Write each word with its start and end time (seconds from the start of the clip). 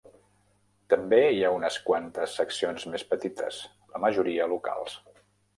També 0.93 1.19
hi 1.25 1.43
ha 1.43 1.51
unes 1.57 1.77
quantes 1.89 2.33
seccions 2.41 2.89
més 2.95 3.05
petites, 3.13 3.63
la 3.93 4.03
majoria 4.07 4.53
locals. 4.57 4.99